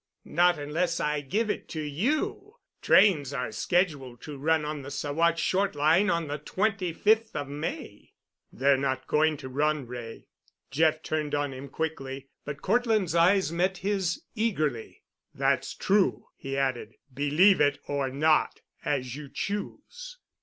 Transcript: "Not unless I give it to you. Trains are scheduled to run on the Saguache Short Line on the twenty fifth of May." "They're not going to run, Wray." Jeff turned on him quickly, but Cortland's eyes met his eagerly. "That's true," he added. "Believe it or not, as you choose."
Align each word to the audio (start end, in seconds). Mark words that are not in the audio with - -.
"Not 0.25 0.57
unless 0.57 0.99
I 0.99 1.21
give 1.21 1.51
it 1.51 1.67
to 1.69 1.81
you. 1.83 2.55
Trains 2.81 3.33
are 3.33 3.51
scheduled 3.51 4.19
to 4.23 4.35
run 4.35 4.65
on 4.65 4.81
the 4.81 4.89
Saguache 4.89 5.37
Short 5.37 5.75
Line 5.75 6.09
on 6.09 6.27
the 6.27 6.39
twenty 6.39 6.91
fifth 6.91 7.35
of 7.35 7.47
May." 7.47 8.13
"They're 8.51 8.77
not 8.79 9.05
going 9.05 9.37
to 9.37 9.47
run, 9.47 9.85
Wray." 9.85 10.25
Jeff 10.71 11.03
turned 11.03 11.35
on 11.35 11.53
him 11.53 11.67
quickly, 11.69 12.29
but 12.45 12.63
Cortland's 12.63 13.13
eyes 13.13 13.51
met 13.51 13.77
his 13.77 14.23
eagerly. 14.33 15.03
"That's 15.35 15.75
true," 15.75 16.29
he 16.35 16.57
added. 16.57 16.95
"Believe 17.13 17.61
it 17.61 17.77
or 17.87 18.09
not, 18.09 18.61
as 18.83 19.15
you 19.15 19.29
choose." 19.31 20.17